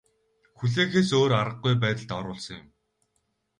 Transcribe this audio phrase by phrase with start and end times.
[0.57, 2.67] Хүлээхээс өөр аргагүй байдалд оруулсан юм.